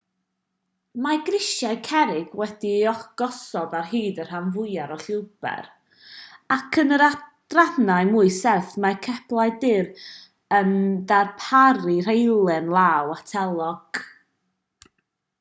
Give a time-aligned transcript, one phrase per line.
[1.05, 5.67] mae grisiau cerrig wedi'u gosod ar hyd y rhan fwyaf o'r llwybr
[6.57, 9.93] ac yn yr adrannau mwy serth mae ceblau dur
[10.61, 10.75] yn
[11.13, 13.79] darparu rheilen law ategol